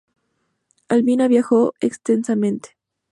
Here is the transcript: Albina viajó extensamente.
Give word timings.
Albina 0.89 1.27
viajó 1.27 1.75
extensamente. 1.79 2.75